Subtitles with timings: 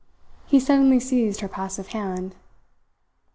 [0.47, 2.35] He suddenly seized her passive hand.